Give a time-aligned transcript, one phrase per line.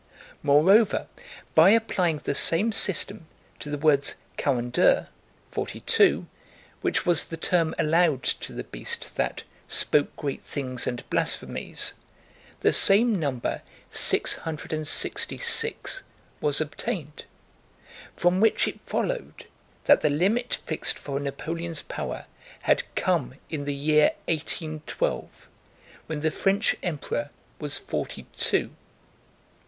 [0.41, 1.05] Moreover,
[1.53, 3.27] by applying the same system
[3.59, 5.05] to the words quarante deux,
[6.25, 11.93] * which was the term allowed to the beast that "spoke great things and blasphemies,"
[12.61, 13.61] the same number
[13.91, 16.01] 666
[16.39, 17.25] was obtained;
[18.15, 19.45] from which it followed
[19.83, 22.25] that the limit fixed for Napoleon's power
[22.61, 25.47] had come in the year 1812
[26.07, 27.29] when the French emperor
[27.59, 28.71] was forty two.